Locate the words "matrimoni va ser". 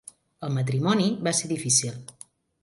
0.55-1.51